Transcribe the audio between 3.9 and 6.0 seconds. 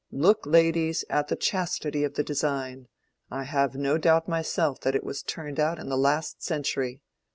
doubt myself that it was turned out in the